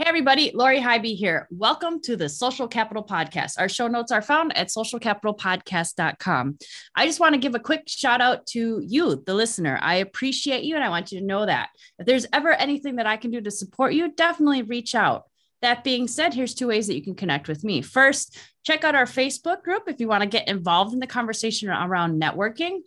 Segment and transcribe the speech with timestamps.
[0.00, 1.46] Hey, everybody, Lori Highby here.
[1.50, 3.60] Welcome to the Social Capital Podcast.
[3.60, 6.58] Our show notes are found at socialcapitalpodcast.com.
[6.94, 9.78] I just want to give a quick shout out to you, the listener.
[9.82, 11.68] I appreciate you and I want you to know that.
[11.98, 15.24] If there's ever anything that I can do to support you, definitely reach out.
[15.60, 17.82] That being said, here's two ways that you can connect with me.
[17.82, 21.68] First, check out our Facebook group if you want to get involved in the conversation
[21.68, 22.78] around networking.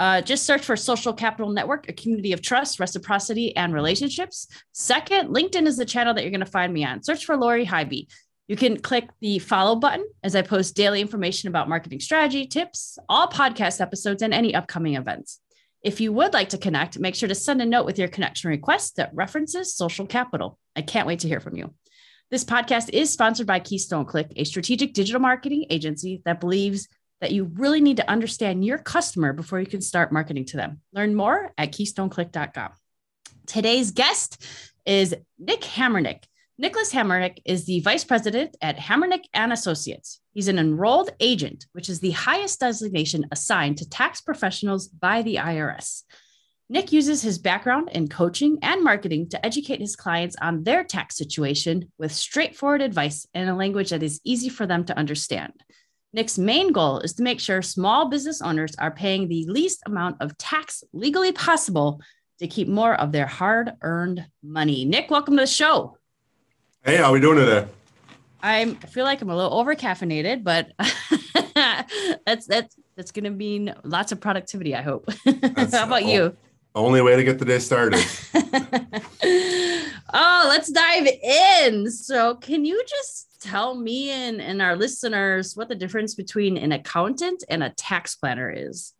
[0.00, 4.46] Uh, just search for Social Capital Network, a community of trust, reciprocity, and relationships.
[4.72, 7.02] Second, LinkedIn is the channel that you're going to find me on.
[7.02, 8.08] Search for Lori Highby.
[8.48, 12.98] You can click the follow button as I post daily information about marketing strategy, tips,
[13.10, 15.38] all podcast episodes, and any upcoming events.
[15.82, 18.48] If you would like to connect, make sure to send a note with your connection
[18.48, 20.58] request that references social capital.
[20.74, 21.74] I can't wait to hear from you.
[22.30, 26.88] This podcast is sponsored by Keystone Click, a strategic digital marketing agency that believes
[27.20, 30.80] that you really need to understand your customer before you can start marketing to them.
[30.92, 32.70] Learn more at keystoneclick.com.
[33.46, 34.44] Today's guest
[34.86, 36.24] is Nick Hammernik.
[36.58, 40.20] Nicholas Hammernik is the vice president at Hammernik and Associates.
[40.32, 45.36] He's an enrolled agent, which is the highest designation assigned to tax professionals by the
[45.36, 46.02] IRS.
[46.68, 51.16] Nick uses his background in coaching and marketing to educate his clients on their tax
[51.16, 55.52] situation with straightforward advice in a language that is easy for them to understand.
[56.12, 60.16] Nick's main goal is to make sure small business owners are paying the least amount
[60.20, 62.00] of tax legally possible
[62.40, 64.84] to keep more of their hard earned money.
[64.84, 65.96] Nick, welcome to the show.
[66.84, 67.68] Hey, how are we doing today?
[68.42, 70.72] I'm, I feel like I'm a little over caffeinated, but
[72.26, 74.74] that's that's that's going to mean lots of productivity.
[74.74, 75.08] I hope.
[75.54, 76.36] how about you?
[76.74, 78.04] Only way to get the day started.
[80.14, 81.90] oh, let's dive in.
[81.90, 86.72] So, can you just tell me and, and our listeners what the difference between an
[86.72, 88.92] accountant and a tax planner is?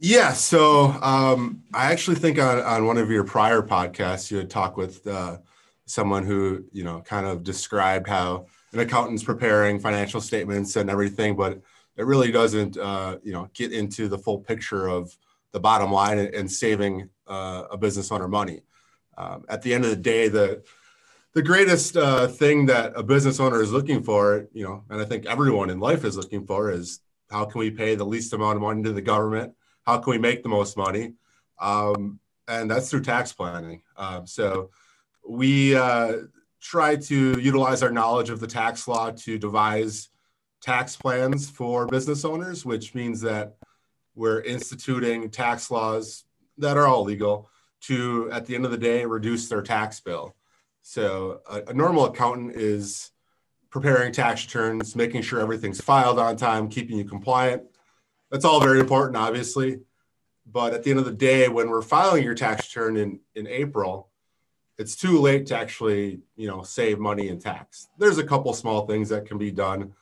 [0.00, 4.48] Yeah, so um, I actually think on, on one of your prior podcasts, you had
[4.48, 5.38] talked with uh,
[5.86, 11.34] someone who, you know, kind of described how an accountant's preparing financial statements and everything,
[11.34, 11.60] but
[11.96, 15.16] it really doesn't, uh, you know, get into the full picture of
[15.52, 18.62] the bottom line and, and saving uh, a business owner money.
[19.16, 20.62] Um, at the end of the day, the
[21.34, 25.04] the greatest uh, thing that a business owner is looking for, you know, and I
[25.04, 27.00] think everyone in life is looking for is
[27.30, 29.52] how can we pay the least amount of money to the government?
[29.86, 31.12] How can we make the most money?
[31.60, 33.82] Um, and that's through tax planning.
[33.96, 34.70] Um, so
[35.28, 36.12] we uh,
[36.60, 40.08] try to utilize our knowledge of the tax law to devise
[40.62, 43.56] tax plans for business owners, which means that
[44.18, 46.24] we're instituting tax laws
[46.58, 47.48] that are all legal
[47.82, 50.34] to, at the end of the day, reduce their tax bill.
[50.82, 53.12] So a, a, normal accountant is
[53.70, 57.62] preparing tax returns, making sure everything's filed on time, keeping you compliant.
[58.30, 59.80] That's all very important, obviously.
[60.50, 63.46] But at the end of the day, when we're filing your tax return in, in
[63.46, 64.08] April,
[64.78, 67.88] it's too late to actually, you know, save money in tax.
[67.98, 69.92] There's a couple small things that can be done.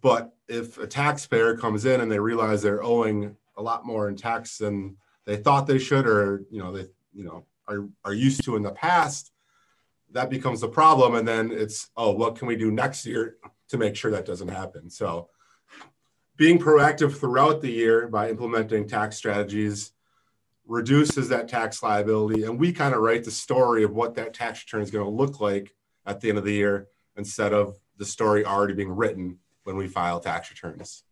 [0.00, 4.16] But if a taxpayer comes in and they realize they're owing a lot more in
[4.16, 4.96] tax than
[5.26, 8.62] they thought they should, or you know, they you know are, are used to in
[8.62, 9.32] the past,
[10.12, 11.14] that becomes the problem.
[11.14, 13.36] And then it's, oh, what can we do next year
[13.68, 14.90] to make sure that doesn't happen?
[14.90, 15.28] So
[16.36, 19.92] being proactive throughout the year by implementing tax strategies
[20.66, 22.44] reduces that tax liability.
[22.44, 25.10] And we kind of write the story of what that tax return is going to
[25.10, 25.74] look like
[26.06, 29.86] at the end of the year instead of the story already being written when we
[29.86, 31.04] file tax returns.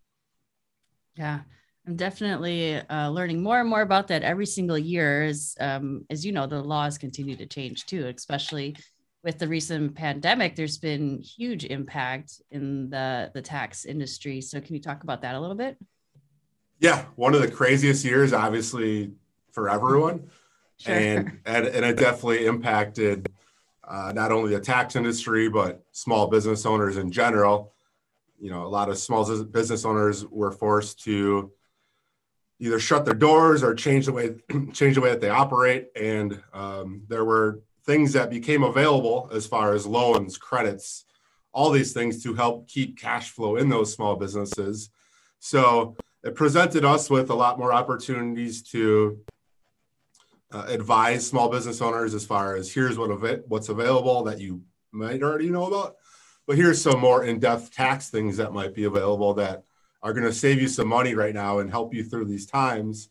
[1.15, 1.41] Yeah.
[1.89, 5.23] I'm definitely uh, learning more and more about that every single year.
[5.23, 8.77] As um, as you know, the laws continue to change too, especially
[9.25, 10.55] with the recent pandemic.
[10.55, 14.43] There's been huge impact in the the tax industry.
[14.43, 15.79] So, can you talk about that a little bit?
[16.79, 19.13] Yeah, one of the craziest years, obviously,
[19.53, 20.29] for everyone,
[20.77, 20.95] sure.
[20.95, 23.33] and, and and it definitely impacted
[23.83, 27.73] uh, not only the tax industry but small business owners in general.
[28.39, 31.51] You know, a lot of small business owners were forced to
[32.61, 34.35] either shut their doors or change the way
[34.73, 35.89] change the way that they operate.
[35.97, 41.05] And um, there were things that became available as far as loans, credits,
[41.53, 44.91] all these things to help keep cash flow in those small businesses.
[45.39, 49.19] So it presented us with a lot more opportunities to
[50.51, 54.63] uh, advise small business owners as far as here's what av- what's available that you
[54.93, 55.97] might already know about,
[56.47, 59.65] but here's some more in-depth tax things that might be available that
[60.03, 63.09] are going to save you some money right now and help you through these times.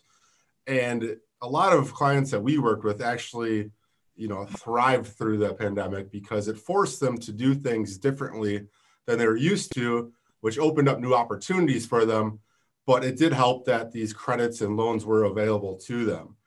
[0.66, 3.72] And a lot of clients that we worked with actually,
[4.16, 8.68] you know, thrived through the pandemic because it forced them to do things differently
[9.06, 10.12] than they were used to,
[10.42, 12.40] which opened up new opportunities for them.
[12.86, 16.38] But it did help that these credits and loans were available to them.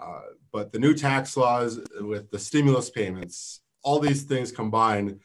[0.00, 0.20] Uh,
[0.52, 5.20] but the new tax laws with the stimulus payments, all these things combined,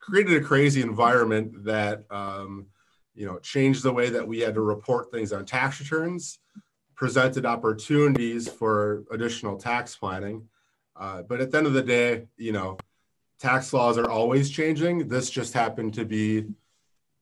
[0.00, 2.66] created a crazy environment that um,
[3.14, 6.38] you know changed the way that we had to report things on tax returns,
[6.94, 10.48] presented opportunities for additional tax planning.
[10.96, 12.76] Uh, but at the end of the day, you know,
[13.38, 15.08] tax laws are always changing.
[15.08, 16.44] This just happened to be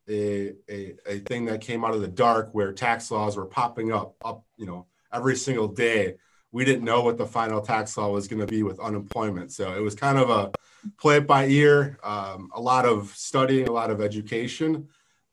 [0.09, 3.93] a, a, a thing that came out of the dark where tax laws were popping
[3.93, 6.17] up up you know every single day
[6.53, 9.50] we didn't know what the final tax law was going to be with unemployment.
[9.50, 10.53] So it was kind of a
[10.99, 14.88] play it by ear, um, a lot of studying, a lot of education,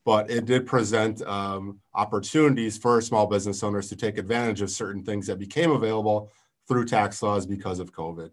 [0.09, 5.03] but it did present um, opportunities for small business owners to take advantage of certain
[5.03, 6.31] things that became available
[6.67, 8.31] through tax laws because of COVID.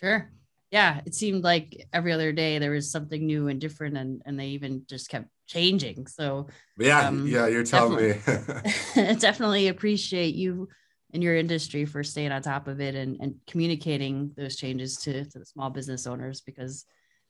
[0.00, 0.28] Sure.
[0.72, 4.40] Yeah, it seemed like every other day there was something new and different, and, and
[4.40, 6.08] they even just kept changing.
[6.08, 9.14] So, yeah, um, yeah, you're telling definitely, me.
[9.20, 10.68] definitely appreciate you
[11.12, 15.24] in your industry for staying on top of it and, and communicating those changes to,
[15.26, 16.86] to the small business owners because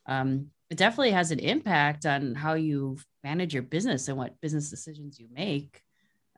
[0.06, 4.70] um, it definitely has an impact on how you manage your business and what business
[4.70, 5.82] decisions you make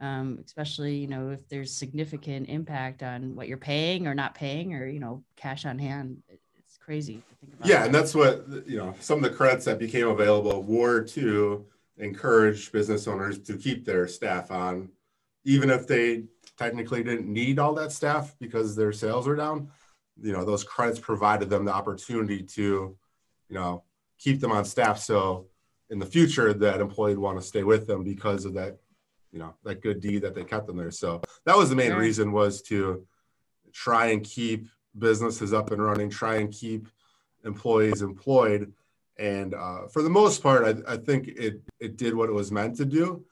[0.00, 4.74] um, especially you know if there's significant impact on what you're paying or not paying
[4.74, 7.22] or you know cash on hand it's crazy
[7.62, 7.86] yeah that.
[7.86, 11.64] and that's what you know some of the credits that became available were to
[11.98, 14.90] encourage business owners to keep their staff on
[15.44, 16.24] even if they
[16.58, 19.70] technically didn't need all that staff because their sales are down,
[20.20, 22.96] you know, those credits provided them the opportunity to,
[23.48, 23.82] you know,
[24.24, 24.98] keep them on staff.
[24.98, 25.46] So
[25.90, 28.78] in the future, that employee would want to stay with them because of that,
[29.32, 30.90] you know, that good deed that they kept them there.
[30.90, 33.06] So that was the main reason was to
[33.72, 34.66] try and keep
[34.98, 36.88] businesses up and running, try and keep
[37.44, 38.72] employees employed.
[39.18, 42.50] And uh, for the most part, I, I think it it did what it was
[42.50, 43.24] meant to do.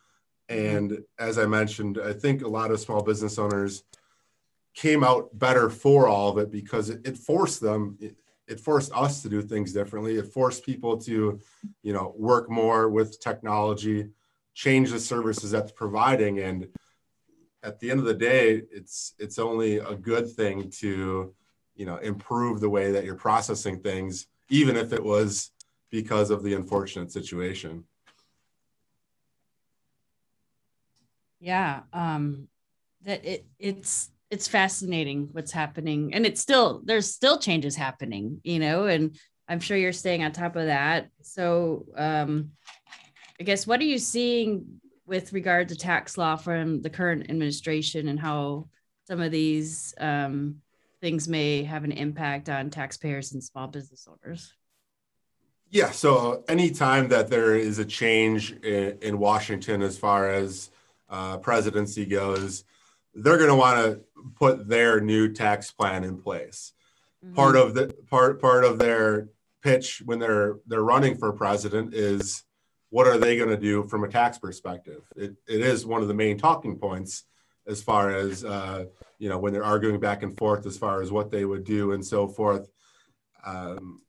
[0.50, 0.76] Mm-hmm.
[0.76, 3.84] And as I mentioned, I think a lot of small business owners
[4.74, 7.98] came out better for all of it because it, it forced them,
[8.46, 10.16] it, forced us to do things differently.
[10.16, 11.40] It forced people to,
[11.82, 14.08] you know, work more with technology,
[14.54, 16.40] change the services that's providing.
[16.40, 16.68] And
[17.62, 21.34] at the end of the day, it's it's only a good thing to,
[21.74, 25.50] you know, improve the way that you're processing things, even if it was
[25.90, 27.84] because of the unfortunate situation.
[31.42, 32.46] yeah um
[33.02, 38.58] that it it's it's fascinating what's happening and it's still there's still changes happening you
[38.58, 39.14] know and
[39.46, 41.08] i'm sure you're staying on top of that.
[41.20, 42.52] So um
[43.38, 48.08] i guess what are you seeing with regard to tax law from the current administration
[48.08, 48.69] and how
[49.06, 50.62] some of these um,
[51.02, 54.55] things may have an impact on taxpayers and small business owners?
[55.69, 60.70] Yeah so anytime that there is a change in, in washington as far as
[61.11, 62.64] uh, presidency goes,
[63.14, 64.00] they're going to want to
[64.37, 66.73] put their new tax plan in place.
[67.25, 67.35] Mm-hmm.
[67.35, 69.29] Part of the part part of their
[69.62, 72.44] pitch when they're they're running for president is
[72.90, 75.02] what are they going to do from a tax perspective?
[75.16, 77.25] It, it is one of the main talking points
[77.66, 78.87] as far as uh,
[79.19, 81.92] you know when they're arguing back and forth as far as what they would do
[81.92, 82.69] and so forth.
[83.45, 84.02] Um,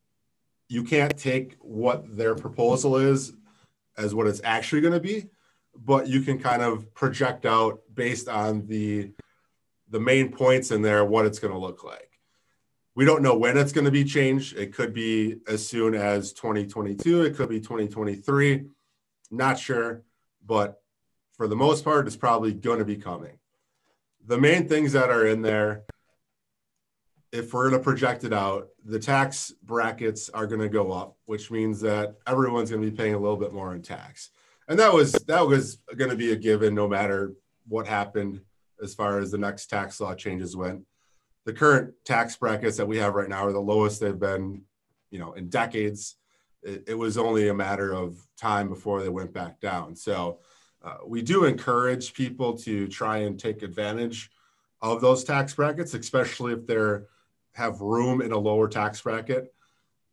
[0.70, 3.34] you can't take what their proposal is
[3.98, 5.30] as what it's actually going to be
[5.76, 9.12] but you can kind of project out based on the
[9.90, 12.10] the main points in there what it's going to look like.
[12.96, 14.58] We don't know when it's going to be changed.
[14.58, 18.66] It could be as soon as 2022, it could be 2023.
[19.30, 20.04] Not sure,
[20.46, 20.82] but
[21.34, 23.38] for the most part, it's probably going to be coming.
[24.26, 25.84] The main things that are in there,
[27.32, 31.18] if we're going to project it out, the tax brackets are going to go up,
[31.26, 34.30] which means that everyone's going to be paying a little bit more in tax
[34.68, 37.34] and that was that was going to be a given no matter
[37.68, 38.42] what happened
[38.82, 40.82] as far as the next tax law changes went.
[41.46, 44.64] The current tax brackets that we have right now are the lowest they've been,
[45.12, 46.16] you know, in decades.
[46.62, 49.96] It, it was only a matter of time before they went back down.
[49.96, 50.40] So
[50.82, 54.32] uh, we do encourage people to try and take advantage
[54.82, 57.08] of those tax brackets, especially if they're
[57.54, 59.54] have room in a lower tax bracket.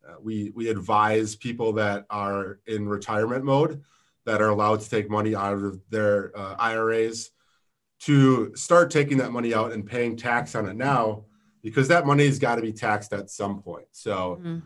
[0.06, 3.82] Uh, we we advise people that are in retirement mode
[4.26, 7.30] that are allowed to take money out of their uh, IRAs
[8.00, 11.24] to start taking that money out and paying tax on it now
[11.62, 13.86] because that money has got to be taxed at some point.
[13.92, 14.58] So mm-hmm.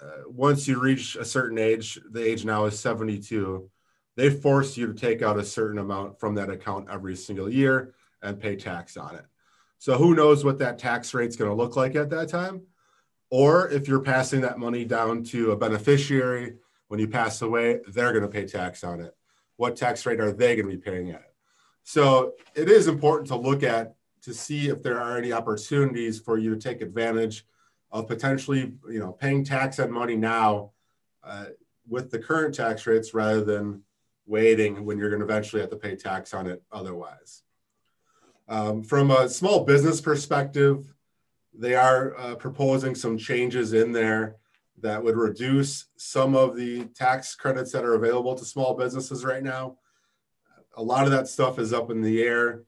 [0.00, 3.70] uh, once you reach a certain age, the age now is 72,
[4.16, 7.94] they force you to take out a certain amount from that account every single year
[8.22, 9.24] and pay tax on it.
[9.78, 12.62] So who knows what that tax rate's going to look like at that time?
[13.30, 16.54] Or if you're passing that money down to a beneficiary
[16.88, 19.14] when you pass away, they're going to pay tax on it.
[19.56, 21.32] What tax rate are they going to be paying at?
[21.82, 26.38] So it is important to look at to see if there are any opportunities for
[26.38, 27.46] you to take advantage
[27.90, 30.70] of potentially, you know, paying tax on money now
[31.22, 31.46] uh,
[31.88, 33.82] with the current tax rates rather than
[34.26, 37.42] waiting when you're going to eventually have to pay tax on it otherwise.
[38.48, 40.94] Um, from a small business perspective,
[41.52, 44.36] they are uh, proposing some changes in there
[44.80, 49.42] that would reduce some of the tax credits that are available to small businesses right
[49.42, 49.76] now.
[50.76, 52.64] A lot of that stuff is up in the air,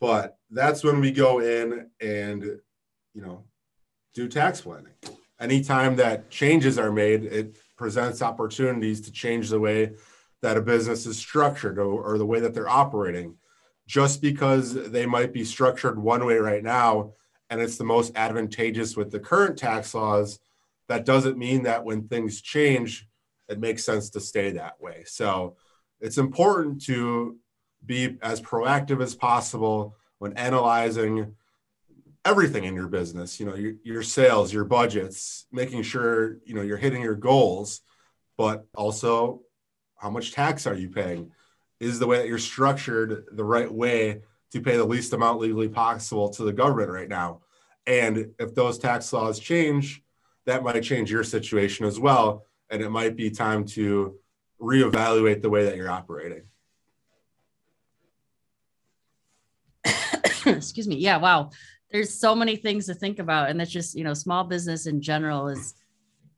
[0.00, 3.44] but that's when we go in and, you know,
[4.14, 4.94] do tax planning.
[5.40, 9.92] Anytime that changes are made, it presents opportunities to change the way
[10.42, 13.36] that a business is structured or, or the way that they're operating.
[13.86, 17.12] Just because they might be structured one way right now
[17.50, 20.38] and it's the most advantageous with the current tax laws,
[20.88, 23.06] that doesn't mean that when things change,
[23.48, 25.04] it makes sense to stay that way.
[25.06, 25.56] So
[26.00, 27.36] it's important to
[27.84, 31.34] be as proactive as possible when analyzing
[32.24, 36.62] everything in your business you know your, your sales your budgets making sure you know
[36.62, 37.80] you're hitting your goals
[38.36, 39.40] but also
[39.96, 41.30] how much tax are you paying
[41.80, 45.68] is the way that you're structured the right way to pay the least amount legally
[45.68, 47.40] possible to the government right now
[47.86, 50.02] and if those tax laws change
[50.48, 54.18] that might change your situation as well and it might be time to
[54.60, 56.42] reevaluate the way that you're operating.
[60.46, 60.96] Excuse me.
[60.96, 61.50] Yeah wow.
[61.90, 65.02] There's so many things to think about and that's just you know small business in
[65.02, 65.74] general is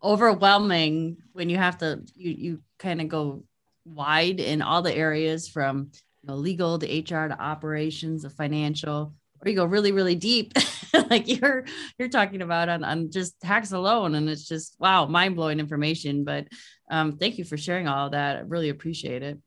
[0.03, 3.45] overwhelming when you have to you you kind of go
[3.85, 5.91] wide in all the areas from
[6.23, 9.15] you know legal to hr to operations to financial
[9.45, 10.53] or you go really really deep
[11.11, 11.65] like you're
[11.99, 14.15] you're talking about on, on just tax alone.
[14.15, 16.25] And it's just wow mind-blowing information.
[16.25, 16.49] But
[16.91, 18.37] um, thank you for sharing all that.
[18.37, 19.39] I really appreciate it.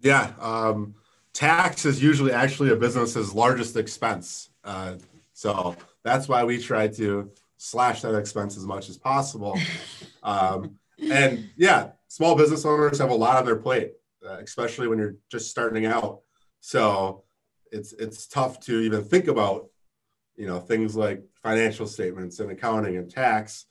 [0.00, 0.94] Yeah um,
[1.32, 4.50] tax is usually actually a business's largest expense.
[4.64, 4.96] Uh,
[5.32, 9.58] so that's why we try to slash that expense as much as possible.
[10.22, 10.78] Um,
[11.10, 13.92] and yeah, small business owners have a lot on their plate,
[14.24, 16.20] uh, especially when you're just starting out.
[16.60, 17.24] So
[17.72, 19.66] it's it's tough to even think about,
[20.36, 23.66] you know, things like financial statements and accounting and tax.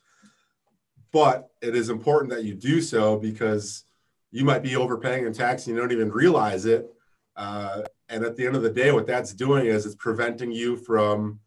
[1.12, 3.84] But it is important that you do so because
[4.30, 6.90] you might be overpaying in tax and you don't even realize it.
[7.36, 10.76] Uh, and at the end of the day, what that's doing is it's preventing you
[10.76, 11.40] from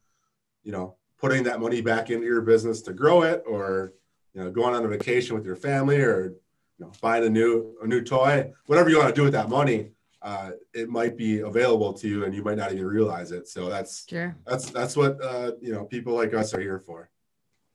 [0.65, 3.93] you know, putting that money back into your business to grow it or,
[4.33, 6.33] you know, going on a vacation with your family or,
[6.77, 9.47] you know, buying a new, a new toy, whatever you want to do with that
[9.47, 9.91] money,
[10.25, 13.47] uh, it might be available to you and you might not even realize it.
[13.47, 14.35] So that's, sure.
[14.45, 17.09] that's, that's what, uh, you know, people like us are here for.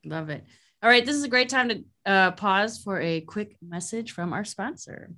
[0.05, 0.43] Love it.
[0.83, 1.05] All right.
[1.05, 5.11] This is a great time to uh, pause for a quick message from our sponsor.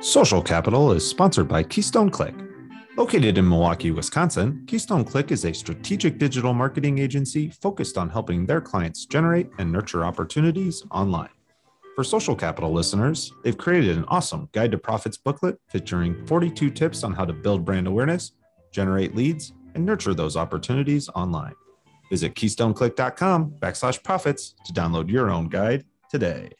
[0.00, 2.34] Social Capital is sponsored by Keystone Click
[2.98, 8.44] Located in Milwaukee, Wisconsin, Keystone Click is a strategic digital marketing agency focused on helping
[8.44, 11.30] their clients generate and nurture opportunities online.
[11.94, 17.04] For Social Capital listeners, they've created an awesome Guide to Profits booklet featuring 42 tips
[17.04, 18.32] on how to build brand awareness,
[18.70, 21.52] generate leads, and nurture those opportunities online.
[22.08, 26.52] Visit keystoneclick.com backslash profits to download your own guide today.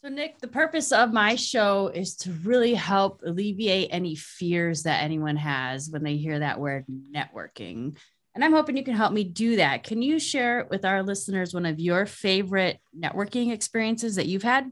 [0.00, 5.02] So, Nick, the purpose of my show is to really help alleviate any fears that
[5.02, 7.96] anyone has when they hear that word networking.
[8.34, 9.84] And I'm hoping you can help me do that.
[9.84, 14.70] Can you share with our listeners one of your favorite networking experiences that you've had?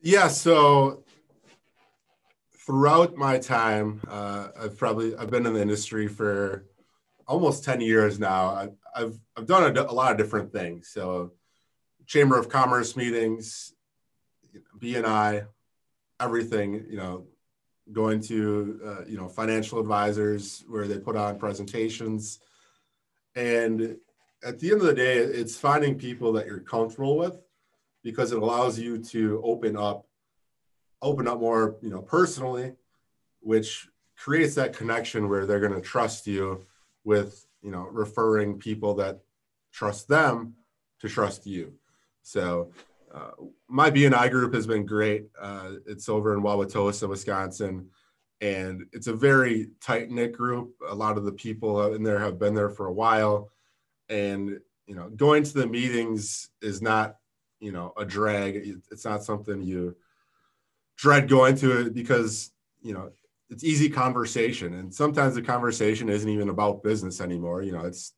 [0.00, 0.28] Yeah.
[0.28, 1.04] So,
[2.70, 6.66] throughout my time, uh, I've probably I've been in the industry for
[7.26, 8.46] almost 10 years now.
[8.46, 10.88] I, I've I've done a, a lot of different things.
[10.88, 11.32] So
[12.06, 13.72] Chamber of Commerce meetings,
[14.78, 15.46] BNI,
[16.20, 17.26] everything, you know,
[17.92, 22.40] going to, uh, you know, financial advisors where they put on presentations.
[23.34, 23.96] And
[24.44, 27.40] at the end of the day, it's finding people that you're comfortable with
[28.02, 30.06] because it allows you to open up,
[31.02, 32.74] open up more, you know, personally,
[33.40, 36.64] which creates that connection where they're going to trust you
[37.04, 39.20] with, you know, referring people that
[39.72, 40.54] trust them
[41.00, 41.74] to trust you.
[42.22, 42.72] So
[43.12, 43.30] uh,
[43.68, 45.26] my BNI group has been great.
[45.40, 47.88] Uh, it's over in Wauwatosa, Wisconsin,
[48.40, 50.74] and it's a very tight knit group.
[50.88, 53.50] A lot of the people in there have been there for a while,
[54.08, 57.16] and you know, going to the meetings is not,
[57.60, 58.56] you know, a drag.
[58.90, 59.94] It's not something you
[60.96, 62.50] dread going to it because,
[62.82, 63.10] you know,
[63.50, 64.74] it's easy conversation.
[64.74, 67.62] And sometimes the conversation isn't even about business anymore.
[67.62, 68.14] You know, it's,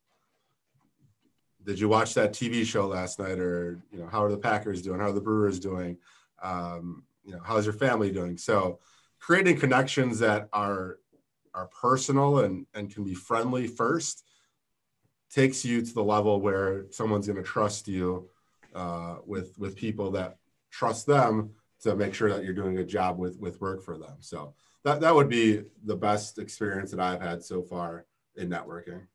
[1.65, 3.39] did you watch that TV show last night?
[3.39, 4.99] Or, you know, how are the Packers doing?
[4.99, 5.97] How are the Brewers doing?
[6.41, 8.37] Um, you know, how's your family doing?
[8.37, 8.79] So
[9.19, 10.99] creating connections that are,
[11.53, 14.23] are personal and, and can be friendly first
[15.33, 18.29] takes you to the level where someone's going to trust you
[18.75, 20.37] uh, with with people that
[20.71, 21.51] trust them
[21.81, 24.15] to make sure that you're doing a job with with work for them.
[24.19, 24.53] So
[24.83, 28.05] that that would be the best experience that I've had so far
[28.35, 29.07] in networking.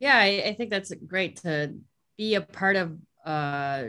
[0.00, 1.74] Yeah, I, I think that's great to
[2.16, 3.84] be a part of uh,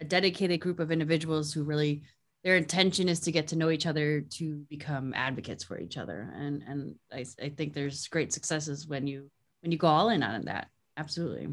[0.00, 2.02] a dedicated group of individuals who really
[2.42, 6.32] their intention is to get to know each other to become advocates for each other
[6.36, 9.30] and and I, I think there's great successes when you
[9.62, 10.68] when you go all in on that.
[10.96, 11.48] Absolutely.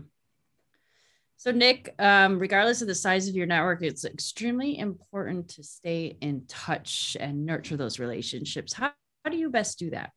[1.39, 6.17] So, Nick, um, regardless of the size of your network, it's extremely important to stay
[6.19, 8.73] in touch and nurture those relationships.
[8.73, 8.91] How,
[9.23, 10.11] how do you best do that?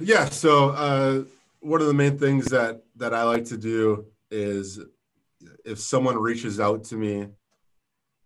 [0.00, 0.26] Yeah.
[0.26, 1.24] So, uh,
[1.60, 4.80] one of the main things that that I like to do is
[5.64, 7.28] if someone reaches out to me,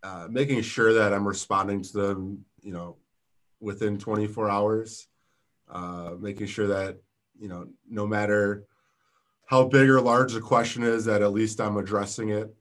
[0.02, 2.96] uh, making sure that I'm responding to them, you know,
[3.60, 5.08] within 24 hours
[5.70, 6.98] uh, making sure that
[7.38, 8.66] you know no matter
[9.46, 12.54] how big or large the question is that at least i'm addressing it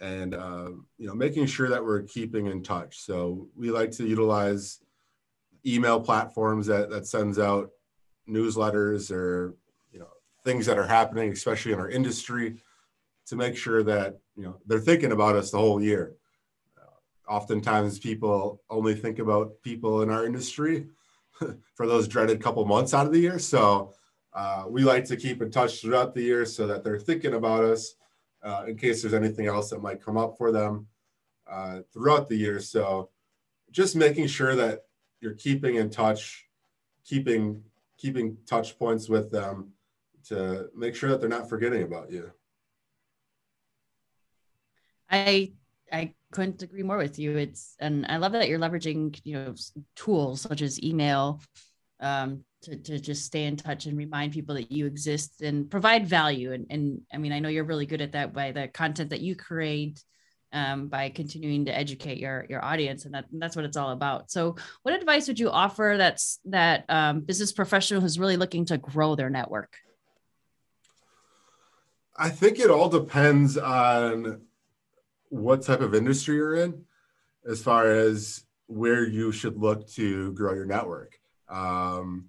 [0.00, 4.06] and uh, you know making sure that we're keeping in touch so we like to
[4.06, 4.80] utilize
[5.64, 7.70] email platforms that that sends out
[8.28, 9.54] newsletters or
[9.92, 10.08] you know
[10.44, 12.56] things that are happening especially in our industry
[13.26, 16.14] to make sure that you know they're thinking about us the whole year
[16.80, 20.86] uh, oftentimes people only think about people in our industry
[21.74, 23.38] for those dreaded couple months out of the year.
[23.38, 23.94] So
[24.32, 27.64] uh, we like to keep in touch throughout the year so that they're thinking about
[27.64, 27.94] us
[28.42, 30.86] uh, in case there's anything else that might come up for them
[31.50, 32.60] uh, throughout the year.
[32.60, 33.10] So
[33.70, 34.84] just making sure that
[35.20, 36.46] you're keeping in touch,
[37.04, 37.62] keeping
[37.98, 39.72] keeping touch points with them
[40.28, 42.30] to make sure that they're not forgetting about you.
[45.10, 45.52] I
[45.92, 47.36] I couldn't agree more with you.
[47.36, 49.54] It's and I love that you're leveraging you know
[49.96, 51.40] tools such as email
[52.00, 56.06] um, to to just stay in touch and remind people that you exist and provide
[56.06, 56.52] value.
[56.52, 59.20] And and I mean I know you're really good at that by the content that
[59.20, 60.02] you create.
[60.54, 63.90] Um, by continuing to educate your your audience, and, that, and that's what it's all
[63.90, 64.30] about.
[64.30, 68.78] So, what advice would you offer that's that um, business professional who's really looking to
[68.78, 69.74] grow their network?
[72.16, 74.42] I think it all depends on
[75.30, 76.84] what type of industry you're in
[77.44, 81.18] as far as where you should look to grow your network.
[81.48, 82.26] Um,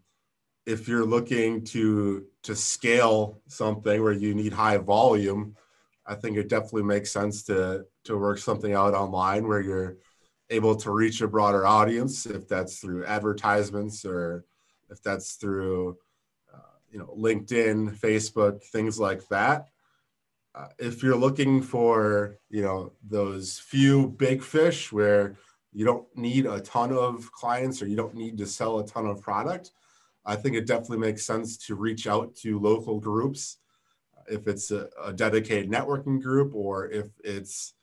[0.65, 5.55] if you're looking to to scale something where you need high volume,
[6.05, 9.97] I think it definitely makes sense to to work something out online where you're
[10.49, 12.25] able to reach a broader audience.
[12.25, 14.45] If that's through advertisements or
[14.89, 15.97] if that's through
[16.53, 19.69] uh, you know LinkedIn, Facebook, things like that.
[20.53, 25.35] Uh, if you're looking for you know those few big fish where
[25.73, 29.05] you don't need a ton of clients or you don't need to sell a ton
[29.05, 29.71] of product
[30.25, 33.57] i think it definitely makes sense to reach out to local groups
[34.27, 37.73] if it's a, a dedicated networking group or if it's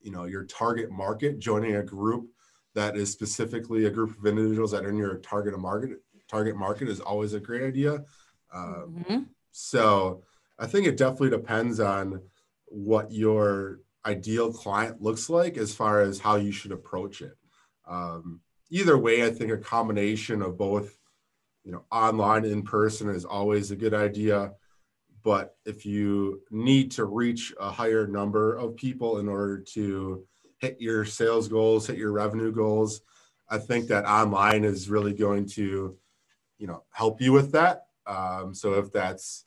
[0.00, 2.28] you know your target market joining a group
[2.74, 6.88] that is specifically a group of individuals that are in your target market target market
[6.88, 8.04] is always a great idea
[8.52, 9.18] um, mm-hmm.
[9.50, 10.22] so
[10.58, 12.20] I think it definitely depends on
[12.66, 17.36] what your ideal client looks like as far as how you should approach it.
[17.86, 18.40] Um,
[18.70, 20.96] either way, I think a combination of both,
[21.64, 24.52] you know, online in person is always a good idea.
[25.22, 30.24] But if you need to reach a higher number of people in order to
[30.58, 33.02] hit your sales goals, hit your revenue goals,
[33.48, 35.96] I think that online is really going to,
[36.58, 37.86] you know, help you with that.
[38.06, 39.44] Um, so if that's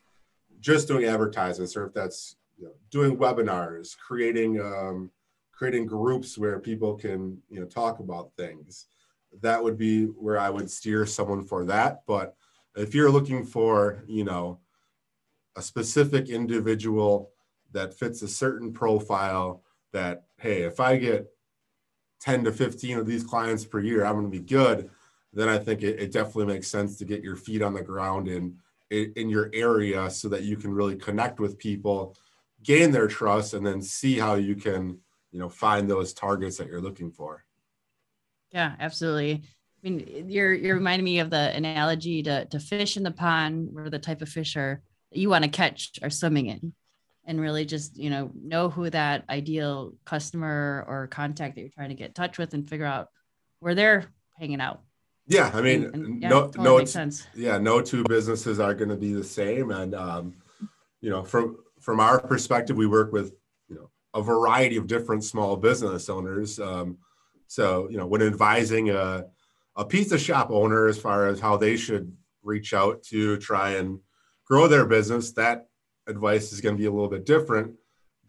[0.59, 5.11] just doing advertisements or if that's you know, doing webinars, creating um,
[5.51, 8.87] creating groups where people can you know talk about things.
[9.41, 12.03] That would be where I would steer someone for that.
[12.07, 12.35] But
[12.75, 14.59] if you're looking for you know
[15.55, 17.31] a specific individual
[17.71, 19.63] that fits a certain profile,
[19.93, 21.27] that hey, if I get
[22.21, 24.89] 10 to 15 of these clients per year, I'm going to be good.
[25.33, 28.27] Then I think it, it definitely makes sense to get your feet on the ground
[28.27, 28.55] and
[28.91, 32.15] in your area so that you can really connect with people
[32.65, 34.97] gain their trust and then see how you can
[35.31, 37.43] you know find those targets that you're looking for
[38.51, 39.43] yeah absolutely
[39.83, 43.69] i mean you're you're reminding me of the analogy to, to fish in the pond
[43.71, 44.81] where the type of fish are
[45.17, 46.73] you want to catch are swimming in
[47.25, 51.89] and really just you know know who that ideal customer or contact that you're trying
[51.89, 53.09] to get in touch with and figure out
[53.59, 54.05] where they're
[54.37, 54.81] hanging out.
[55.27, 57.25] Yeah i mean and, and, yeah, no totally no makes sense.
[57.33, 59.71] yeah no two businesses are going to be the same.
[59.71, 60.35] And um
[61.01, 63.33] you know from from our perspective we work with
[63.67, 66.59] you know a variety of different small business owners.
[66.59, 66.97] Um
[67.47, 69.25] so you know when advising a
[69.75, 73.99] a pizza shop owner as far as how they should reach out to try and
[74.45, 75.67] grow their business that
[76.07, 77.73] advice is going to be a little bit different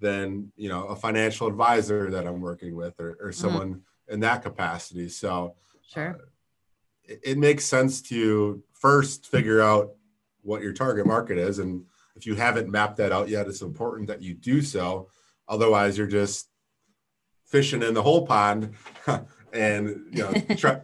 [0.00, 3.30] than you know a financial advisor that i'm working with or, or mm-hmm.
[3.32, 4.14] someone mm-hmm.
[4.14, 5.54] in that capacity so
[5.86, 6.24] sure uh,
[7.04, 9.92] it, it, makes sense to first figure out
[10.42, 14.08] what your target market is and if you haven't mapped that out yet it's important
[14.08, 15.08] that you do so
[15.48, 16.48] otherwise you're just
[17.46, 18.74] fishing in the whole pond
[19.52, 20.80] and you know try,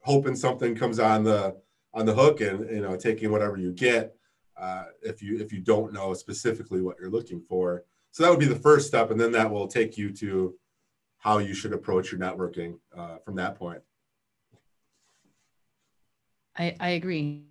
[0.00, 1.56] hoping something comes on the
[1.92, 4.16] on the hook and you know taking whatever you get
[4.56, 7.84] uh, if you if you don't know specifically what you're looking for.
[8.12, 10.54] So that would be the first step, and then that will take you to
[11.18, 13.80] how you should approach your networking uh, from that point.
[16.56, 17.44] I, I agree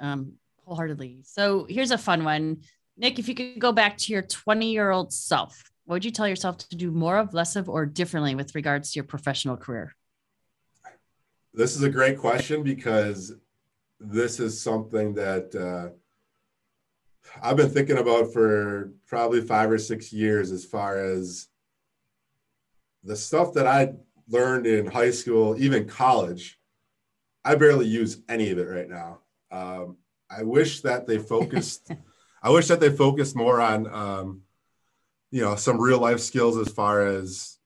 [0.00, 1.20] um, wholeheartedly.
[1.24, 2.62] So here's a fun one.
[2.96, 6.10] Nick, if you could go back to your 20 year old self, what would you
[6.10, 9.56] tell yourself to do more of, less of, or differently with regards to your professional
[9.56, 9.94] career?
[11.52, 13.34] This is a great question because
[14.00, 15.94] this is something that uh,
[17.42, 21.48] I've been thinking about for probably five or six years as far as
[23.04, 23.92] the stuff that I
[24.28, 26.58] learned in high school, even college.
[27.44, 29.20] I barely use any of it right now.
[29.50, 31.90] Um, I wish that they focused.
[32.42, 34.42] I wish that they focused more on, um,
[35.30, 37.58] you know, some real life skills as far as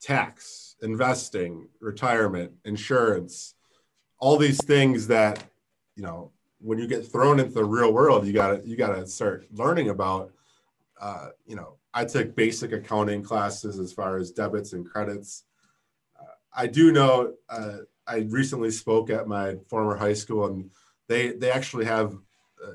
[0.00, 3.54] tax, investing, retirement, insurance,
[4.18, 5.42] all these things that,
[5.96, 9.46] you know, when you get thrown into the real world, you gotta you gotta start
[9.52, 10.32] learning about.
[11.00, 15.44] Uh, you know, I took basic accounting classes as far as debits and credits.
[16.18, 17.34] Uh, I do know.
[17.48, 20.70] Uh, I recently spoke at my former high school, and
[21.08, 22.14] they they actually have.
[22.64, 22.72] Uh,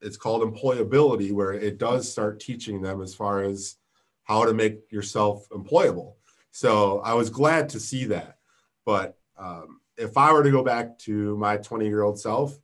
[0.00, 3.76] it's called employability, where it does start teaching them as far as
[4.24, 6.14] how to make yourself employable.
[6.50, 8.38] So I was glad to see that.
[8.84, 12.58] But um, if I were to go back to my 20 year old self,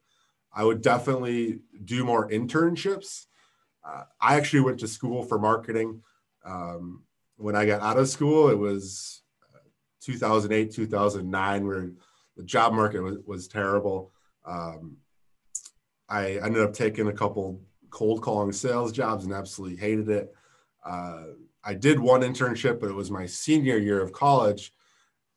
[0.54, 3.26] I would definitely do more internships.
[3.84, 6.02] Uh, I actually went to school for marketing.
[6.44, 7.04] Um,
[7.36, 9.22] when I got out of school, it was
[9.54, 9.58] uh,
[10.02, 11.90] 2008, 2009, where
[12.36, 14.12] the job market was, was terrible.
[14.44, 14.98] Um,
[16.08, 17.60] I ended up taking a couple
[17.90, 20.34] cold calling sales jobs and absolutely hated it.
[20.84, 21.24] Uh,
[21.64, 24.72] I did one internship, but it was my senior year of college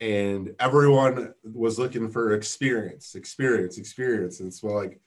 [0.00, 4.40] and everyone was looking for experience, experience, experience.
[4.40, 5.00] And so like,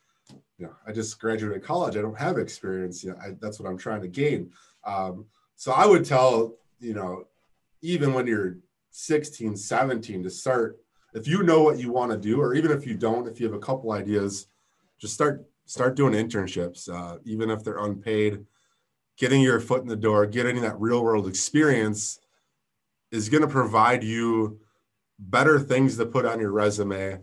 [0.58, 1.96] you know, I just graduated college.
[1.96, 3.04] I don't have experience.
[3.04, 4.52] You know, I, that's what I'm trying to gain.
[4.84, 7.26] Um, so I would tell, you know,
[7.82, 8.58] even when you're
[8.92, 10.80] 16, 17 to start,
[11.14, 13.46] if you know what you want to do, or even if you don't, if you
[13.48, 14.48] have a couple ideas,
[15.00, 18.46] just start, start doing internships, uh, even if they're unpaid,
[19.18, 22.20] getting your foot in the door, getting that real world experience
[23.12, 24.60] is going to provide you
[25.18, 27.20] better things to put on your resume,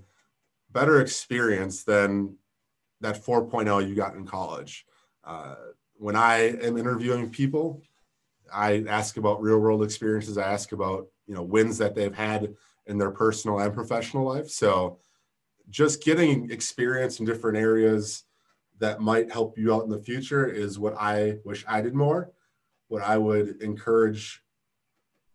[0.70, 2.36] better experience than
[3.00, 4.86] that 4.0 you got in college.
[5.24, 5.54] Uh,
[5.98, 7.82] when I am interviewing people,
[8.52, 10.38] I ask about real world experiences.
[10.38, 12.54] I ask about you know wins that they've had
[12.86, 14.48] in their personal and professional life.
[14.48, 14.98] So
[15.68, 18.24] just getting experience in different areas
[18.78, 22.30] that might help you out in the future is what I wish I did more.
[22.88, 24.42] What I would encourage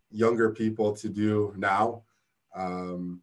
[0.10, 2.04] younger people to do now
[2.56, 3.22] um,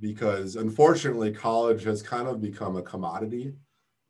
[0.00, 3.52] because unfortunately college has kind of become a commodity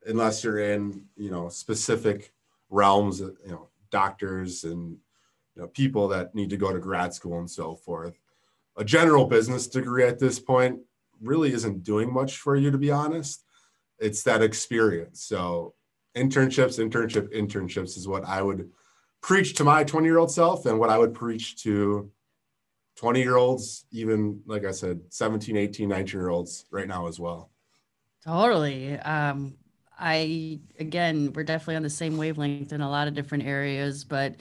[0.06, 2.32] unless you're in you know specific
[2.70, 4.96] realms you know doctors and
[5.54, 8.18] you know people that need to go to grad school and so forth.
[8.76, 10.80] A general business degree at this point
[11.20, 13.44] really isn't doing much for you to be honest.
[13.98, 15.22] It's that experience.
[15.24, 15.74] So
[16.16, 18.70] internships internship internships is what i would
[19.20, 22.10] preach to my 20 year old self and what i would preach to
[22.98, 27.20] 20 year olds, even like I said, 17, 18, 19 year olds right now as
[27.20, 27.50] well.
[28.24, 28.98] Totally.
[28.98, 29.54] Um,
[29.96, 34.34] I, again, we're definitely on the same wavelength in a lot of different areas, but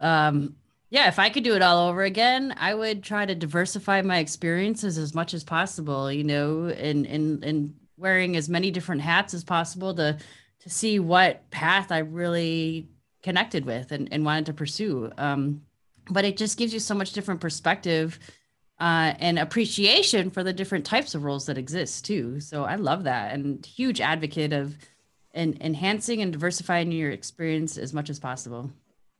[0.00, 0.56] um,
[0.90, 4.18] yeah, if I could do it all over again, I would try to diversify my
[4.18, 9.32] experiences as much as possible, you know, and, and, and wearing as many different hats
[9.32, 10.18] as possible to,
[10.60, 12.88] to see what path I really
[13.22, 15.12] connected with and, and wanted to pursue.
[15.16, 15.62] Um,
[16.10, 18.18] but it just gives you so much different perspective
[18.78, 22.40] uh, and appreciation for the different types of roles that exist too.
[22.40, 24.76] So I love that and huge advocate of
[25.32, 28.70] and enhancing and diversifying your experience as much as possible.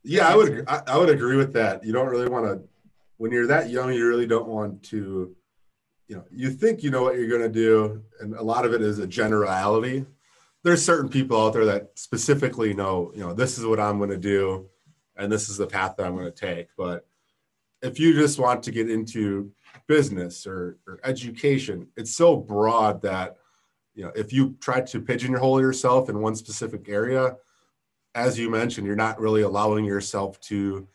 [0.03, 1.85] Yeah, I would I, I would agree with that.
[1.85, 2.69] You don't really want to
[3.19, 5.35] when you're that young, you really don't want to,
[6.09, 8.73] you know, you think you know what you're going to do, and a lot of
[8.73, 10.05] it is a generality.
[10.63, 14.11] There's certain people out there that specifically know, you know, this is what I'm going
[14.11, 14.69] to do,
[15.17, 16.69] and this is the path that I'm going to take.
[16.77, 17.07] But
[17.83, 19.53] if you just want to get into
[19.87, 23.37] business or, or education, it's so broad that,
[23.95, 27.37] you know, if you try to pigeonhole yourself in one specific area,
[28.15, 30.89] as you mentioned, you're not really allowing yourself to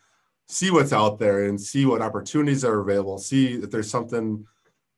[0.48, 4.44] see what's out there and see what opportunities are available, see if there's something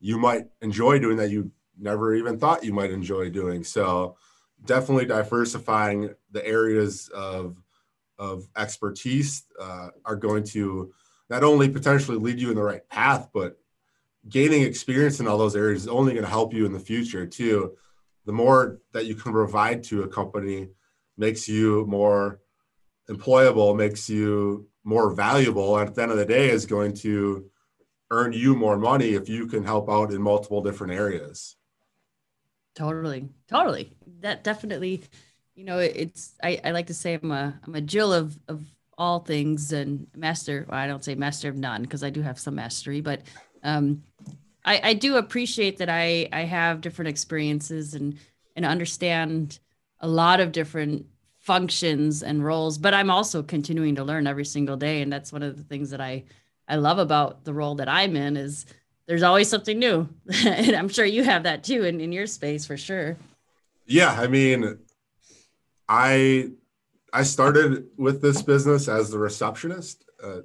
[0.00, 3.62] you might enjoy doing that you never even thought you might enjoy doing.
[3.62, 4.16] So
[4.64, 7.56] definitely diversifying the areas of
[8.18, 10.92] of expertise uh, are going to
[11.30, 13.58] not only potentially lead you in the right path, but
[14.28, 17.26] gaining experience in all those areas is only going to help you in the future
[17.26, 17.76] too.
[18.26, 20.68] The more that you can provide to a company
[21.16, 22.40] makes you more
[23.08, 27.50] employable, makes you more valuable and at the end of the day is going to
[28.10, 31.56] earn you more money if you can help out in multiple different areas
[32.74, 35.02] totally totally that definitely
[35.54, 38.64] you know it's i, I like to say i'm a i'm a jill of of
[38.96, 42.38] all things and master well, i don't say master of none because i do have
[42.38, 43.22] some mastery but
[43.62, 44.02] um
[44.64, 48.18] i i do appreciate that i i have different experiences and
[48.56, 49.58] and understand
[50.00, 51.06] a lot of different
[51.40, 55.42] functions and roles but i'm also continuing to learn every single day and that's one
[55.42, 56.22] of the things that i
[56.68, 58.66] i love about the role that i'm in is
[59.06, 60.08] there's always something new.
[60.46, 63.18] And i'm sure you have that too in, in your space for sure.
[63.86, 64.78] Yeah i mean
[65.88, 66.48] i
[67.12, 70.40] i started with this business as the receptionist uh,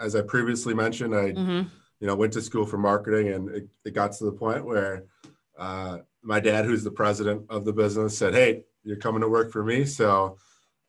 [0.00, 1.68] as i previously mentioned i mm-hmm.
[2.00, 5.04] you know went to school for marketing and it, it got to the point where
[5.58, 9.52] uh, my dad who's the president of the business said hey you're coming to work
[9.52, 9.84] for me.
[9.84, 10.38] So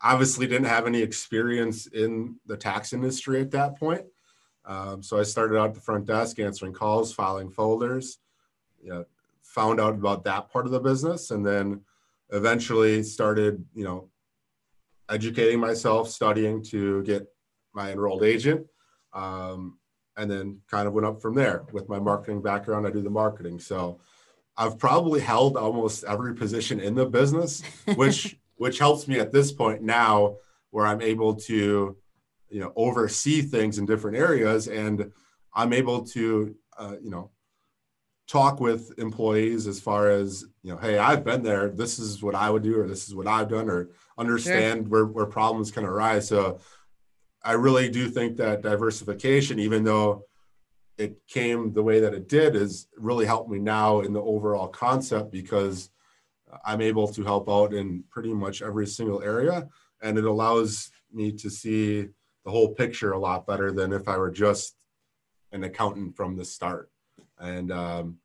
[0.02, 4.06] obviously didn't have any experience in the tax industry at that point.
[4.66, 8.20] Um, so I started out at the front desk answering calls, filing folders,
[8.82, 9.06] you know,
[9.42, 11.82] found out about that part of the business and then
[12.32, 14.10] eventually started, you know,
[15.10, 17.28] educating myself, studying to get
[17.74, 18.66] my enrolled agent.
[19.14, 19.80] Um,
[20.20, 22.86] and then kind of went up from there with my marketing background.
[22.86, 23.58] I do the marketing.
[23.58, 24.02] So
[24.58, 27.64] I've probably held almost every position in the business,
[27.96, 30.36] which which helps me at this point now
[30.72, 31.96] where I'm able to,
[32.50, 35.14] you know, oversee things in different areas, and
[35.56, 37.32] I'm able to, uh, you know,
[38.30, 41.70] talk with employees as far as you know, hey, I've been there.
[41.70, 44.90] This is what I would do, or this is what I've done, or understand sure.
[44.90, 46.28] where where problems can arise.
[46.28, 46.60] So,
[47.44, 50.26] I really do think that diversification, even though
[50.98, 54.68] it came the way that it did is really helped me now in the overall
[54.68, 55.90] concept because
[56.66, 59.70] I'm able to help out in pretty much every single area.
[60.02, 62.08] And it allows me to see
[62.44, 64.76] the whole picture a lot better than if I were just
[65.54, 66.92] an accountant from the start.
[67.40, 68.18] And um,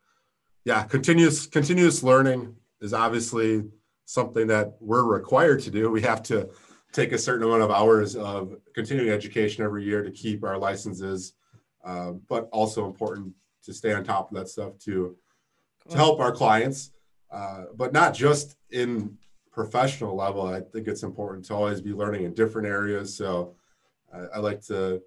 [0.64, 3.64] yeah, continuous continuous learning is obviously
[4.06, 5.90] something that we're required to do.
[5.90, 6.50] We have to
[6.92, 11.34] take a certain amount of hours of continuing education every year to keep our licenses
[11.84, 15.16] uh, but also important to stay on top of that stuff to
[15.90, 16.92] to help our clients,
[17.30, 19.18] uh, but not just in
[19.52, 20.46] professional level.
[20.46, 23.14] I think it's important to always be learning in different areas.
[23.14, 23.54] So
[24.34, 25.02] I like to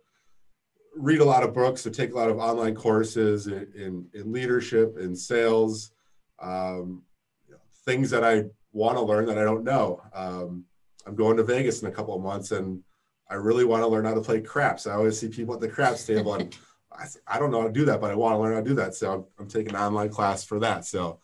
[0.97, 4.31] read a lot of books or take a lot of online courses in, in, in
[4.31, 5.91] leadership, in sales,
[6.39, 7.03] um,
[7.47, 10.01] you know, things that I want to learn that I don't know.
[10.13, 10.65] Um,
[11.05, 12.83] I'm going to Vegas in a couple of months and
[13.29, 14.87] I really want to learn how to play craps.
[14.87, 16.55] I always see people at the craps table and
[16.91, 18.69] I, I don't know how to do that, but I want to learn how to
[18.69, 18.95] do that.
[18.95, 20.85] So I'm, I'm taking an online class for that.
[20.85, 21.19] So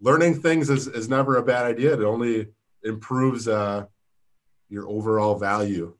[0.00, 1.94] learning things is, is never a bad idea.
[1.94, 2.48] It only
[2.82, 3.86] improves uh,
[4.68, 5.95] your overall value.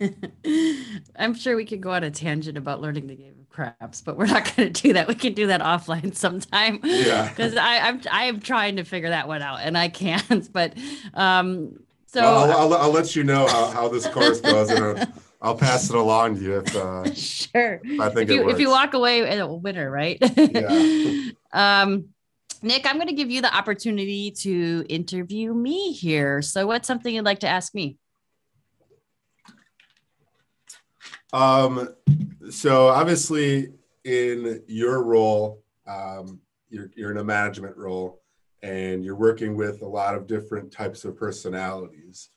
[1.16, 4.16] I'm sure we could go on a tangent about learning the game of craps, but
[4.16, 5.08] we're not going to do that.
[5.08, 6.80] We can do that offline sometime.
[6.82, 7.28] Yeah.
[7.28, 10.52] Because I'm I'm trying to figure that one out and I can't.
[10.52, 10.74] But
[11.14, 14.70] um, so well, I'll, I'll, I'll, let you know how, how this course goes.
[14.70, 17.80] And, I'll pass it along to you if uh, sure.
[17.84, 20.16] If I think if you, if you walk away a winner, right?
[20.36, 21.32] yeah.
[21.52, 22.06] um,
[22.62, 26.40] Nick, I'm going to give you the opportunity to interview me here.
[26.40, 27.98] So, what's something you'd like to ask me?
[31.34, 31.88] Um,
[32.48, 33.72] so obviously,
[34.04, 38.20] in your role, um, you're, you're in a management role,
[38.62, 42.30] and you're working with a lot of different types of personalities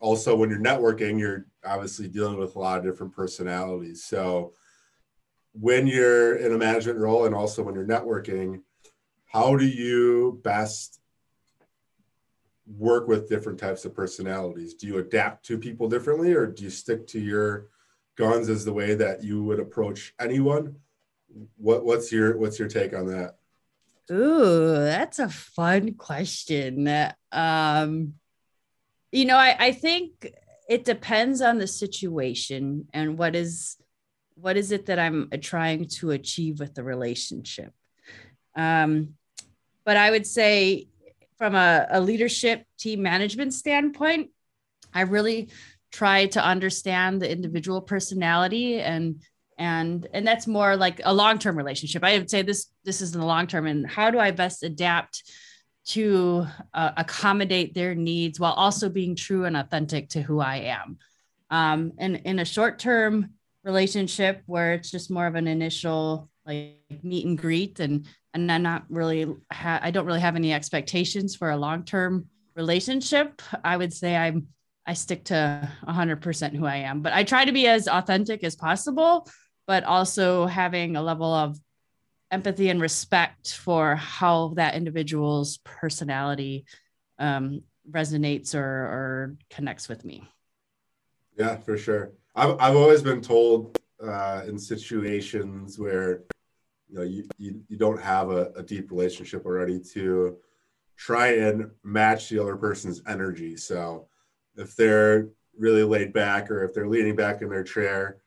[0.00, 4.52] also when you're networking you're obviously dealing with a lot of different personalities so
[5.52, 8.60] when you're in a management role and also when you're networking
[9.24, 11.00] how do you best
[12.66, 14.74] work with different types of personalities?
[14.74, 17.66] Do you adapt to people differently, or do you stick to your
[18.16, 20.76] guns as the way that you would approach anyone?
[21.56, 23.36] What what's your what's your take on that?
[24.10, 26.88] Ooh, that's a fun question.
[27.32, 28.14] Um,
[29.10, 30.30] you know, I, I think
[30.68, 33.76] it depends on the situation and what is
[34.34, 37.72] what is it that I'm trying to achieve with the relationship.
[38.56, 39.14] Um,
[39.84, 40.88] but I would say
[41.38, 44.30] from a, a leadership team management standpoint,
[44.92, 45.50] I really
[45.94, 49.22] try to understand the individual personality and
[49.56, 52.02] and and that's more like a long-term relationship.
[52.02, 54.64] I would say this this is in the long term and how do i best
[54.64, 55.22] adapt
[55.86, 60.98] to uh, accommodate their needs while also being true and authentic to who i am.
[61.50, 63.30] Um, and in a short-term
[63.62, 68.62] relationship where it's just more of an initial like meet and greet and and i'm
[68.62, 72.26] not really ha- i don't really have any expectations for a long-term
[72.56, 74.48] relationship i would say i'm
[74.86, 78.56] i stick to 100% who i am but i try to be as authentic as
[78.56, 79.26] possible
[79.66, 81.58] but also having a level of
[82.30, 86.64] empathy and respect for how that individual's personality
[87.18, 90.26] um, resonates or, or connects with me.
[91.36, 92.12] Yeah, for sure.
[92.34, 96.24] I've, I've always been told uh, in situations where
[96.88, 100.36] you know you, you, you don't have a, a deep relationship already to
[100.96, 103.56] try and match the other person's energy.
[103.56, 104.08] So
[104.56, 108.18] if they're really laid back or if they're leaning back in their chair,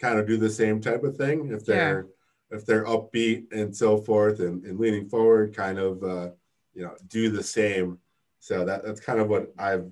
[0.00, 1.50] kind of do the same type of thing.
[1.52, 2.06] If they're
[2.50, 2.56] yeah.
[2.56, 6.30] if they're upbeat and so forth and, and leaning forward, kind of uh,
[6.74, 7.98] you know do the same.
[8.38, 9.90] So that that's kind of what I've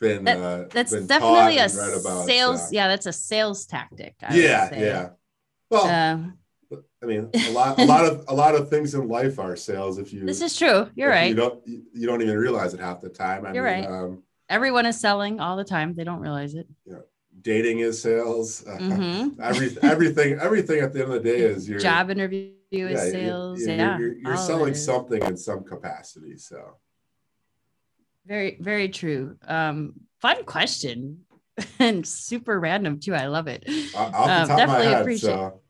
[0.00, 0.24] been.
[0.24, 2.68] That, uh, that's been definitely a sales.
[2.68, 2.68] So.
[2.72, 4.14] Yeah, that's a sales tactic.
[4.22, 5.08] I yeah, yeah.
[5.70, 5.86] Well.
[5.86, 6.30] Uh,
[7.02, 9.98] I mean, a lot, a lot of, a lot of things in life are sales.
[9.98, 10.88] If you, this is true.
[10.96, 11.28] You're right.
[11.28, 13.46] You don't, you don't even realize it half the time.
[13.46, 13.86] I You're mean, right.
[13.88, 15.94] Um, Everyone is selling all the time.
[15.94, 16.66] They don't realize it.
[16.84, 16.98] Yeah
[17.46, 18.64] dating is sales.
[18.76, 19.40] Mm-hmm.
[19.40, 23.10] Every, everything, everything at the end of the day is your job interview is yeah,
[23.10, 23.60] sales.
[23.60, 26.36] You're, yeah, you're, you're selling something in some capacity.
[26.36, 26.76] So
[28.26, 29.36] very, very true.
[29.46, 31.24] Um, fun question
[31.78, 33.14] and super random too.
[33.14, 33.64] I love it.
[33.96, 34.12] Um,
[34.48, 35.30] definitely head, appreciate.
[35.30, 35.60] So.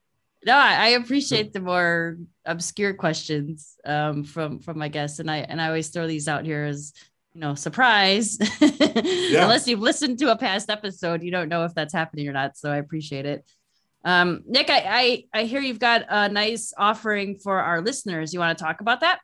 [0.45, 5.39] No, I, I, appreciate the more obscure questions um, from from my guests, and I
[5.39, 6.93] and I always throw these out here as
[7.37, 8.39] you know, surprise.
[8.61, 9.43] yeah.
[9.43, 12.57] Unless you've listened to a past episode, you don't know if that's happening or not.
[12.57, 13.45] So I appreciate it.
[14.07, 14.85] Um, Nick, I,
[15.35, 18.33] I, I hear you've got a nice offering for our listeners.
[18.33, 19.21] You want to talk about that?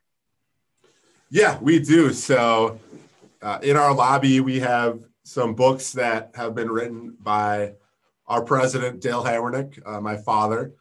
[1.31, 2.13] Yeah, we do.
[2.13, 2.79] So
[3.41, 7.73] uh, in our lobby, we have some books that have been written by
[8.27, 10.73] our president, Dale Hammernik, uh, my father.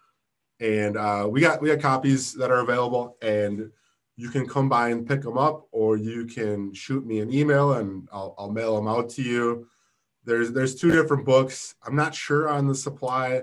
[0.61, 3.17] And uh, we got we got copies that are available.
[3.23, 3.71] And
[4.17, 7.75] you can come by and pick them up, or you can shoot me an email
[7.75, 9.67] and I'll, I'll mail them out to you.
[10.25, 11.75] There's there's two different books.
[11.85, 13.43] I'm not sure on the supply.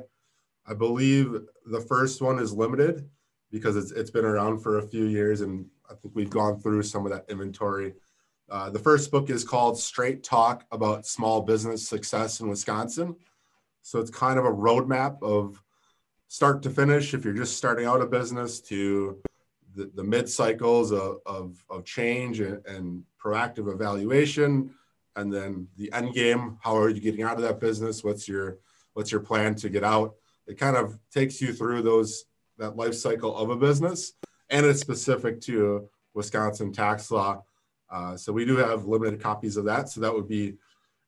[0.65, 3.09] I believe the first one is limited
[3.51, 6.83] because it's it's been around for a few years, and I think we've gone through
[6.83, 7.95] some of that inventory.
[8.49, 13.15] Uh, the first book is called Straight Talk about Small Business Success in Wisconsin.
[13.81, 15.61] So it's kind of a roadmap of
[16.27, 19.21] start to finish if you're just starting out a business to
[19.79, 24.73] the, the mid cycles of, of, of change and, and, proactive evaluation
[25.17, 28.01] and then the end game how are you getting out of that business?
[28.01, 28.59] What's your
[28.93, 30.15] what's your plan to get out?
[30.47, 32.23] It kind of takes you through those
[32.57, 34.13] that life cycle of a business
[34.49, 37.43] and it's specific to wisconsin tax law.
[37.91, 39.89] Uh, so we do have limited copies of that.
[39.89, 40.55] So that would be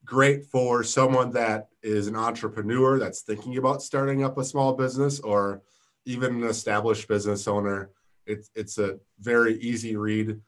[0.03, 5.21] great for someone that is an entrepreneur that's thinking about starting up a small business
[5.21, 5.61] or
[6.05, 7.89] even an established business owner
[8.31, 10.39] it's it's a very easy read.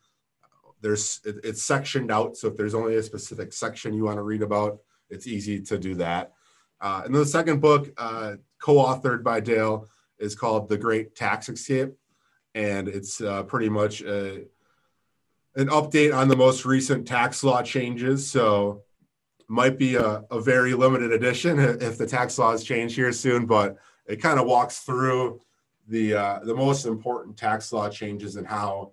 [0.81, 4.23] There's it, it's sectioned out, so if there's only a specific section you want to
[4.23, 6.33] read about, it's easy to do that.
[6.81, 9.87] Uh, and the second book, uh, co-authored by Dale,
[10.19, 11.93] is called The Great Tax Escape,
[12.55, 14.45] and it's uh, pretty much a,
[15.55, 18.29] an update on the most recent tax law changes.
[18.29, 18.83] So
[19.47, 23.77] might be a, a very limited edition if the tax laws change here soon, but
[24.05, 25.41] it kind of walks through
[25.87, 28.91] the uh, the most important tax law changes and how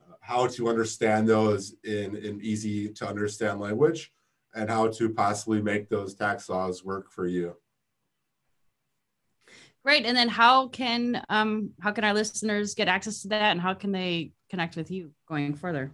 [0.00, 4.12] uh, how to understand those in in easy to understand language
[4.54, 7.56] and how to possibly make those tax laws work for you.
[9.84, 10.04] Great.
[10.04, 13.74] And then how can um, how can our listeners get access to that and how
[13.74, 15.92] can they connect with you going further?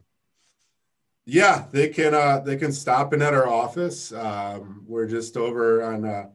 [1.25, 4.13] Yeah, they can uh, they can stop in at our office.
[4.13, 6.27] Um, we're just over on uh,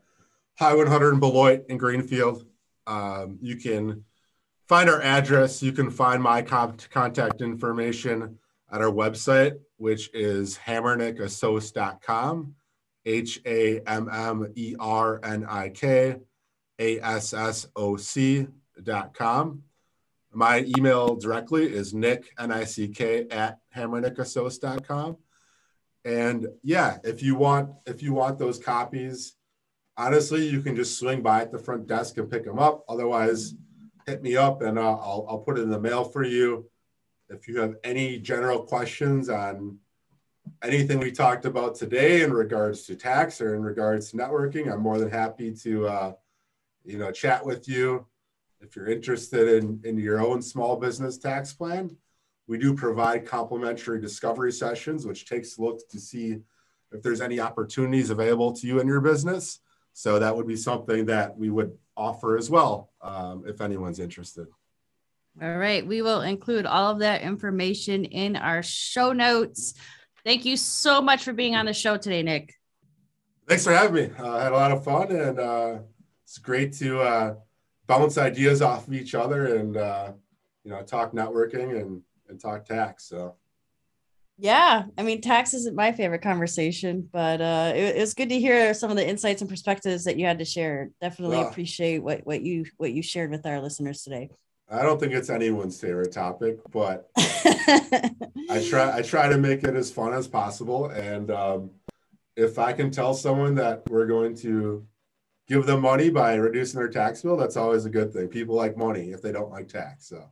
[0.57, 2.45] High 100 in Beloit in Greenfield.
[2.87, 4.05] Um, you can
[4.67, 5.61] find our address.
[5.61, 8.39] You can find my contact information
[8.71, 12.55] at our website, which is hammernickassociates.com,
[13.05, 16.15] H A M M R N I K
[16.79, 19.63] A S S O C.com.
[20.33, 25.17] My email directly is nick, N-I-C-K, at hammernickassociates.com.
[26.05, 29.35] And yeah, if you want, if you want those copies,
[30.01, 32.83] honestly, you can just swing by at the front desk and pick them up.
[32.89, 33.53] Otherwise,
[34.07, 36.67] hit me up and uh, I'll, I'll put it in the mail for you.
[37.29, 39.77] If you have any general questions on
[40.63, 44.81] anything we talked about today in regards to tax or in regards to networking, I'm
[44.81, 46.13] more than happy to, uh,
[46.83, 48.07] you know, chat with you.
[48.59, 51.95] If you're interested in, in your own small business tax plan,
[52.47, 56.39] we do provide complimentary discovery sessions, which takes a look to see
[56.91, 59.59] if there's any opportunities available to you in your business.
[59.93, 64.47] So that would be something that we would offer as well um, if anyone's interested.
[65.41, 65.85] All right.
[65.85, 69.73] We will include all of that information in our show notes.
[70.25, 72.53] Thank you so much for being on the show today, Nick.
[73.47, 74.13] Thanks for having me.
[74.19, 75.79] Uh, I had a lot of fun and uh,
[76.23, 77.35] it's great to uh,
[77.87, 80.11] bounce ideas off of each other and, uh,
[80.63, 83.05] you know, talk networking and, and talk tax.
[83.05, 83.35] So
[84.41, 88.39] yeah, I mean, tax isn't my favorite conversation, but uh, it, it, was good to
[88.39, 90.89] hear some of the insights and perspectives that you had to share.
[90.99, 94.31] Definitely well, appreciate what what you what you shared with our listeners today.
[94.67, 99.75] I don't think it's anyone's favorite topic, but I try I try to make it
[99.75, 100.87] as fun as possible.
[100.87, 101.69] And um,
[102.35, 104.87] if I can tell someone that we're going to
[105.47, 108.27] give them money by reducing their tax bill, that's always a good thing.
[108.27, 110.07] People like money if they don't like tax.
[110.07, 110.23] So.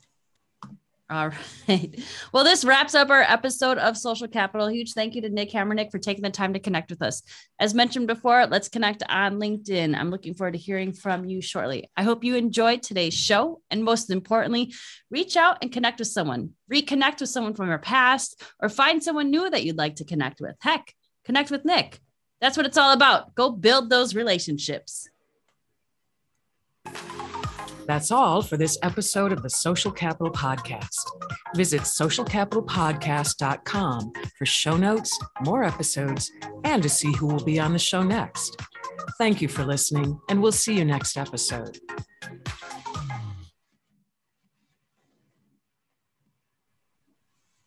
[1.10, 1.32] All
[1.68, 2.00] right.
[2.32, 4.68] Well, this wraps up our episode of Social Capital.
[4.68, 7.24] Huge thank you to Nick Hammernik for taking the time to connect with us.
[7.60, 9.98] As mentioned before, let's connect on LinkedIn.
[9.98, 11.90] I'm looking forward to hearing from you shortly.
[11.98, 13.62] I hope you enjoyed today's show.
[13.72, 14.74] And most importantly,
[15.10, 19.32] reach out and connect with someone, reconnect with someone from your past, or find someone
[19.32, 20.56] new that you'd like to connect with.
[20.62, 20.94] Heck,
[21.26, 22.00] connect with Nick.
[22.40, 23.34] That's what it's all about.
[23.34, 25.10] Go build those relationships.
[27.90, 31.10] That's all for this episode of the Social Capital Podcast.
[31.56, 36.32] Visit socialcapitalpodcast.com for show notes, more episodes,
[36.66, 38.62] and to see who will be on the show next.
[39.18, 41.80] Thank you for listening, and we'll see you next episode.